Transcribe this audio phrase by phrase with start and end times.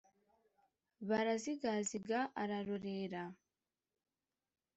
[1.07, 3.23] Barazigaziga ararorera!